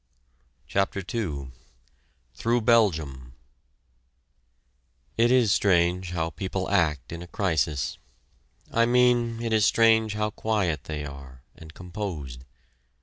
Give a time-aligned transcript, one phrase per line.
[0.67, 1.51] CHAPTER II
[2.33, 3.33] THROUGH BELGIUM
[5.15, 7.99] It is strange how people act in a crisis.
[8.71, 12.45] I mean, it is strange how quiet they are, and composed.